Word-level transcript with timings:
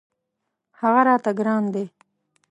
هغه 0.79 1.01
راته 1.07 1.31
ګران 1.39 1.63
دی. 1.73 1.85